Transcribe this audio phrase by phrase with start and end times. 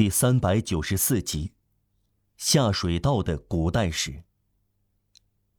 [0.00, 1.52] 第三百九十四集：
[2.38, 4.22] 下水道的古代史。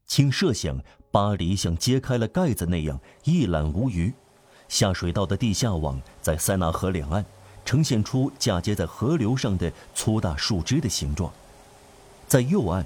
[0.08, 4.12] 请设想巴黎像揭开了盖子那样一览无余，
[4.68, 7.24] 下水道的地下网在塞纳河两岸
[7.64, 11.32] 呈现出嫁接在河流上的粗大树枝的形状。
[12.28, 12.84] 在右岸，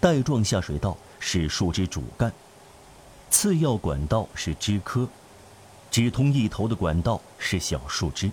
[0.00, 2.32] 带状下水道是树枝主干，
[3.28, 5.06] 次要管道是枝柯，
[5.90, 8.32] 直通一头的管道是小树枝。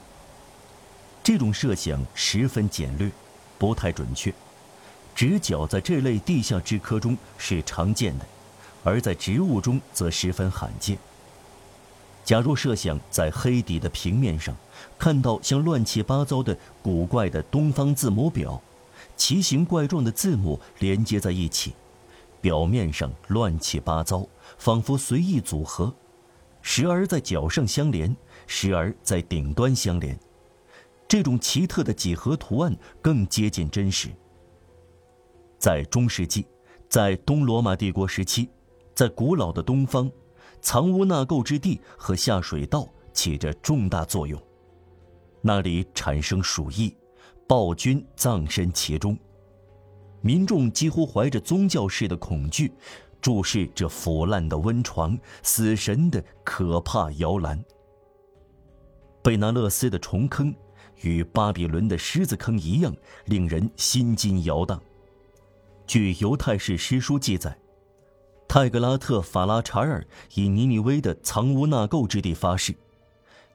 [1.23, 3.09] 这种设想十分简略，
[3.57, 4.33] 不太准确。
[5.15, 8.25] 直角在这类地下枝科中是常见的，
[8.83, 10.97] 而在植物中则十分罕见。
[12.25, 14.55] 假若设想在黑底的平面上
[14.97, 18.61] 看到像乱七八糟的古怪的东方字母表，
[19.15, 21.73] 奇形怪状的字母连接在一起，
[22.41, 25.93] 表面上乱七八糟，仿佛随意组合，
[26.61, 28.13] 时而在角上相连，
[28.45, 30.17] 时而在顶端相连。
[31.13, 34.09] 这种奇特的几何图案更接近真实。
[35.59, 36.47] 在中世纪，
[36.89, 38.49] 在东罗马帝国时期，
[38.95, 40.11] 在古老的东方，
[40.59, 44.41] 藏污纳垢之地和下水道起着重大作用。
[45.43, 46.97] 那里产生鼠疫，
[47.47, 49.15] 暴君葬身其中，
[50.19, 52.73] 民众几乎怀着宗教式的恐惧，
[53.21, 57.63] 注视这腐烂的温床、死神的可怕摇篮。
[59.21, 60.51] 贝纳勒斯的虫坑。
[61.01, 64.81] 与巴比伦的狮子坑一样，令人心惊摇荡。
[65.85, 67.57] 据犹太史诗书记载，
[68.47, 70.05] 泰格拉特·法拉查尔
[70.35, 72.73] 以尼尼微的藏污纳垢之地发誓，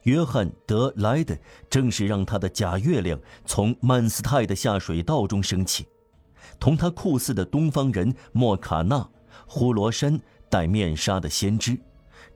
[0.03, 1.37] 约翰·德莱德
[1.71, 5.87] 正是让他的假月亮从曼斯泰的下水道中升起，
[6.61, 9.09] 同他酷似的东方人莫卡纳、
[9.47, 11.79] 呼罗珊戴面纱的先知，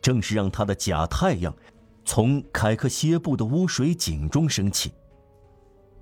[0.01, 1.55] 正是让他的假太阳
[2.05, 4.93] 从凯克歇布的污水井中升起。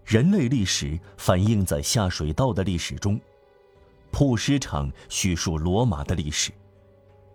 [0.04, 3.20] 人类历史反映在下水道的历史中，
[4.10, 6.50] 铺尸场叙述罗马的历史，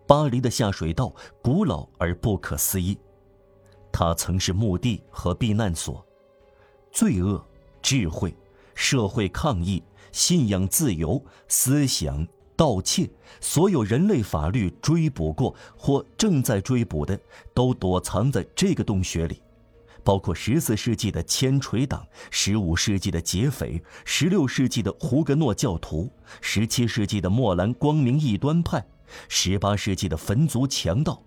[0.06, 2.98] 巴黎的下水道古老而不可思议，
[3.94, 6.06] 它曾是墓地和避难所，
[6.92, 7.42] 罪恶、
[7.82, 8.36] 智慧、
[8.74, 9.82] 社会抗议、
[10.12, 17.20] 信仰自由、思想、盗窃，所有人类法律追捕过或正在追捕的，
[17.54, 19.42] 都躲藏在这个洞穴里。
[20.04, 26.12] 包括十四世纪的千锤党、十五世纪的劫匪、十六世纪的胡格诺教徒、
[26.42, 28.86] 十七世纪的莫兰光明异端派、
[29.28, 31.20] 十八世纪的焚族强盗。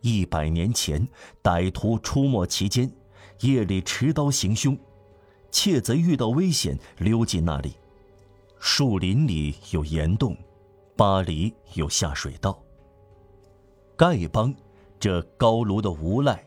[0.00, 1.06] 一百年前，
[1.42, 2.90] 歹徒出没其间，
[3.40, 4.78] 夜里持刀行凶，
[5.50, 7.76] 窃贼遇到危险溜进那里。
[8.68, 10.36] 树林里有岩洞，
[10.96, 12.60] 巴黎有下水道。
[13.96, 14.52] 丐帮，
[14.98, 16.44] 这高卢的无赖。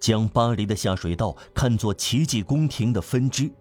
[0.00, 3.52] 将巴黎的下水道看作奇迹宫廷的分支，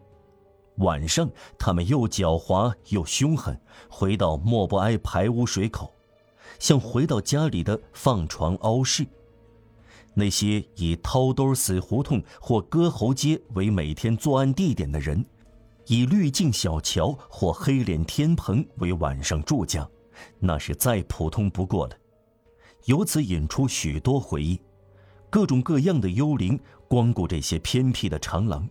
[0.77, 1.29] 晚上
[1.59, 5.91] 他们又狡猾又凶狠，回到莫不埃排污水口，
[6.59, 9.05] 像回到家里的放床凹室。
[10.13, 15.23] 那些以掏兜死胡同或割喉街为每天作案地点的人，
[15.87, 19.89] 以滤镜小桥或黑脸天棚为晚上住家，
[20.39, 21.97] 那是再普通不过了。
[22.85, 24.59] 由此引出许多回忆。
[25.29, 28.67] 各种各样的幽灵光顾这些偏僻的长廊，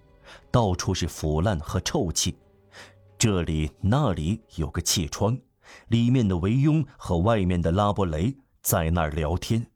[0.51, 2.35] 到处是腐烂和臭气。
[3.19, 5.39] 这里那里有个气窗，
[5.89, 9.67] 里面的维庸和外面的拉伯雷在那儿聊天。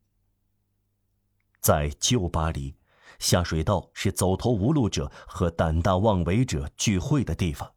[1.61, 2.75] 在旧巴黎，
[3.21, 7.73] 下水道是走投无路者和胆大妄为者聚会的地方，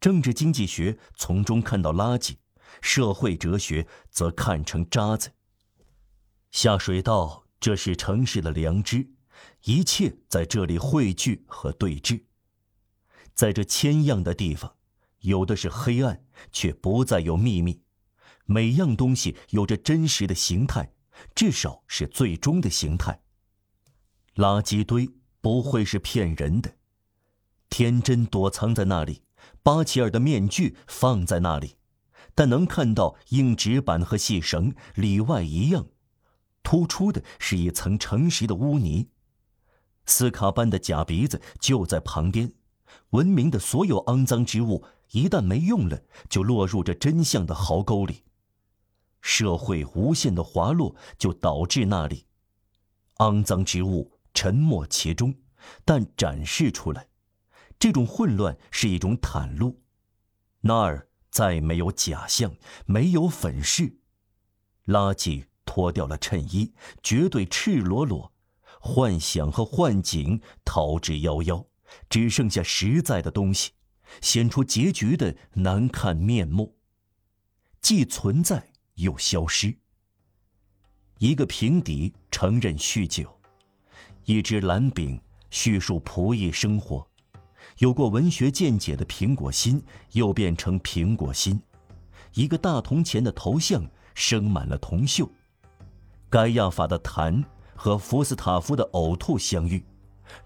[0.00, 2.36] 政治经济学从中看到垃圾，
[2.80, 5.32] 社会哲学则看成渣子。
[6.50, 7.42] 下水道。
[7.62, 9.12] 这是城市的良知，
[9.66, 12.24] 一切在这里汇聚和对峙。
[13.34, 14.74] 在这千样的地方，
[15.20, 17.84] 有的是黑暗，却不再有秘密。
[18.46, 20.92] 每样东西有着真实的形态，
[21.36, 23.21] 至少是最终的形态。
[24.36, 25.10] 垃圾堆
[25.40, 26.76] 不会是骗人的，
[27.68, 29.22] 天真躲藏在那里，
[29.62, 31.76] 巴奇尔的面具放在那里，
[32.34, 35.86] 但能看到硬纸板和细绳里外一样。
[36.62, 39.08] 突出的是一层诚实的污泥，
[40.06, 42.52] 斯卡班的假鼻子就在旁边。
[43.10, 48.22] 文明的所有肮脏之物一旦没用了，就落入这真相的壕沟里。
[49.20, 52.26] 社会无限的滑落就导致那里，
[53.16, 55.34] 肮脏之物沉没其中，
[55.84, 57.08] 但展示出来，
[57.78, 59.82] 这种混乱是一种袒露。
[60.60, 62.54] 那儿再没有假象，
[62.86, 63.98] 没有粉饰，
[64.86, 65.44] 垃圾。
[65.64, 68.34] 脱掉了衬衣，绝对赤裸裸，
[68.78, 71.66] 幻想和幻景逃之夭夭，
[72.10, 73.70] 只剩下实在的东西，
[74.20, 76.76] 显出结局的难看面目。
[77.80, 79.78] 既存在又消失。
[81.18, 83.40] 一个平底承认酗酒，
[84.24, 85.20] 一只蓝饼
[85.50, 87.04] 叙述仆役生活，
[87.78, 89.82] 有过文学见解的苹果心
[90.12, 91.60] 又变成苹果心，
[92.34, 93.84] 一个大铜钱的头像
[94.14, 95.28] 生满了铜锈。
[96.30, 99.84] 盖亚法的痰和福斯塔夫的呕吐相遇，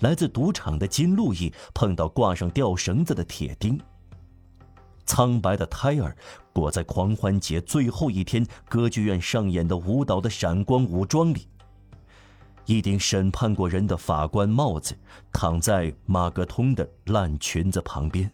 [0.00, 3.78] 来自赌场的金路易碰到挂上吊绳子的铁钉。
[5.05, 6.17] 苍白的胎儿
[6.52, 11.46] 裹在狂欢节最后一天歌剧院上演的舞蹈的闪光武装里。
[12.66, 14.96] 一顶审判过人的法官帽子
[15.32, 18.30] 躺在马格通的烂裙子旁边。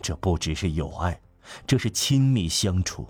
[0.00, 1.20] 这不只是友爱，
[1.66, 3.08] 这是亲密相处。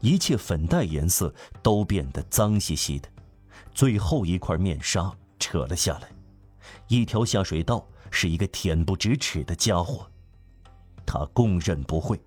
[0.00, 3.08] 一切粉黛颜色都变得脏兮兮的，
[3.74, 6.08] 最后一块面纱扯了下来，
[6.88, 10.08] 一条下水道是一个恬不知耻的家伙。
[11.04, 12.18] 他供认不讳。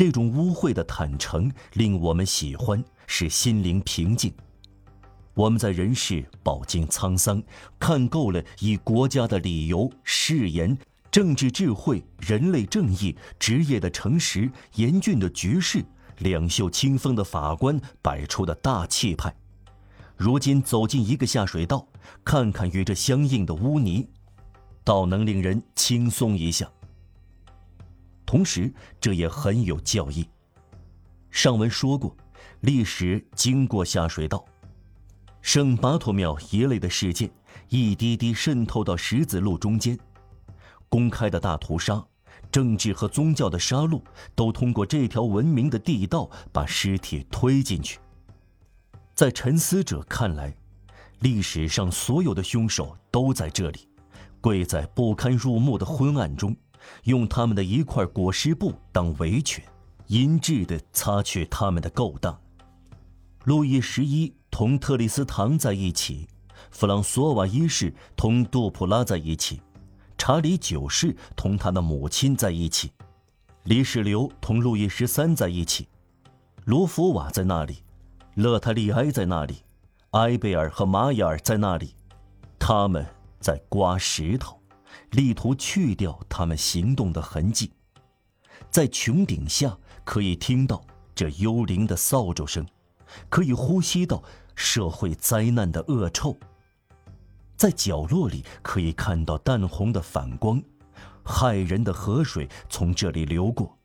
[0.00, 4.32] 这种污秽的坦诚令我们喜欢，使心灵平静。
[5.34, 7.42] 我们在人世饱经沧桑，
[7.78, 10.74] 看够了以国家的理由、誓言、
[11.10, 15.84] 政治智慧、人类正义、职业的诚实、严峻的局势、
[16.20, 19.30] 两袖清风的法官摆出的大气派。
[20.16, 21.86] 如今走进一个下水道，
[22.24, 24.08] 看看与这相应的污泥。
[24.82, 26.66] 倒能令人轻松一下，
[28.30, 30.24] 同时这也很有教义。
[31.32, 32.16] 上文说过，
[32.60, 34.44] 历史经过下水道，
[35.42, 37.28] 圣巴托庙一类的事件，
[37.70, 39.98] 一滴滴渗透到十字路中间，
[40.88, 42.00] 公开的大屠杀、
[42.52, 44.00] 政治和宗教的杀戮，
[44.36, 47.98] 都通过这条文明的地道把尸体推进去。
[49.12, 50.54] 在沉思者看来，
[51.18, 53.88] 历史上所有的凶手都在这里。
[54.40, 56.56] 跪在不堪入目的昏暗中，
[57.04, 59.64] 用他们的一块裹尸布当围裙，
[60.06, 62.38] 阴质地擦去他们的勾当。
[63.44, 66.28] 路易十一同特里斯唐在一起，
[66.70, 69.60] 弗朗索瓦一世同杜普拉在一起，
[70.18, 72.92] 查理九世同他的母亲在一起，
[73.64, 75.88] 黎世流同路易十三在一起，
[76.64, 77.82] 卢福瓦在那里，
[78.34, 79.62] 勒塔利埃在那里，
[80.10, 81.94] 埃贝尔和马雅尔在那里，
[82.58, 83.06] 他们。
[83.40, 84.59] 在刮石头，
[85.10, 87.72] 力图去掉他们行动的痕迹。
[88.70, 90.84] 在穹顶下可以听到
[91.14, 92.66] 这幽灵的扫帚声，
[93.28, 94.22] 可以呼吸到
[94.54, 96.36] 社会灾难的恶臭。
[97.56, 100.62] 在角落里可以看到淡红的反光，
[101.24, 103.76] 骇人的河水从这里流过，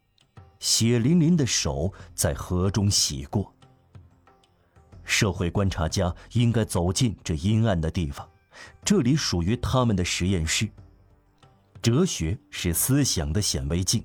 [0.60, 3.54] 血淋淋的手在河中洗过。
[5.04, 8.28] 社会观察家应该走进这阴暗的地方。
[8.84, 10.70] 这里属于他们的实验室。
[11.86, 14.04] 哲学是思想的显微镜，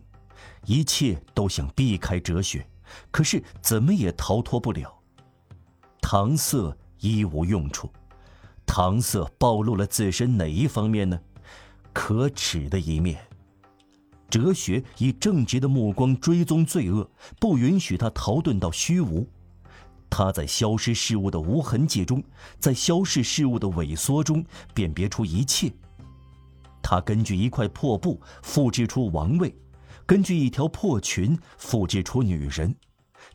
[0.67, 2.69] 一切都想避开哲学，
[3.11, 4.95] 可是怎么也逃脱不了。
[6.03, 7.91] 搪塞一无用处，
[8.67, 11.19] 搪塞暴露了自身哪一方面呢？
[11.95, 13.19] 可耻的一面。
[14.29, 19.27] 哲学以正直的目光追踪罪恶，不允许他逃遁到虚无。
[20.11, 22.23] 他在消失事物的无痕迹中，
[22.59, 24.45] 在消逝事物的萎缩中
[24.75, 25.73] 辨别出一切。
[26.83, 29.55] 他根据一块破布复制出王位，
[30.07, 32.75] 根据一条破裙复制出女人。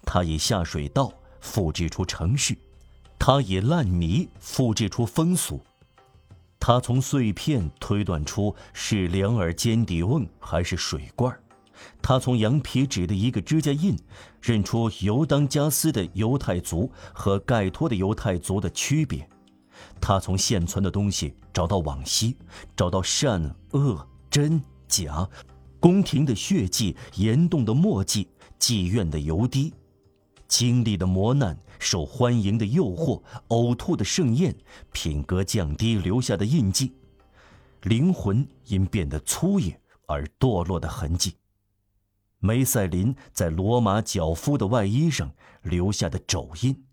[0.04, 2.58] 他以下水道复制出城市，
[3.18, 5.60] 他以烂泥复制出风俗。
[6.60, 11.40] 他从碎片推断出是两耳尖底瓮还是水罐儿。
[12.02, 13.96] 他从羊皮纸的一个指甲印，
[14.42, 19.28] 认出犹当加斯的犹太族和盖托的犹太族的区别。
[20.08, 22.38] 他从现存的东西找到往昔，
[22.76, 25.28] 找到善恶真假，
[25.80, 29.74] 宫廷的血迹，岩洞的墨迹，妓院的油滴，
[30.48, 34.56] 经历的磨难，受欢迎的诱惑，呕吐的盛宴，
[34.92, 36.94] 品格降低留下的印记，
[37.82, 41.34] 灵魂因变得粗野而堕落的痕迹。
[42.38, 45.32] 梅赛林在罗马脚夫的外衣上
[45.64, 46.85] 留下的肘印。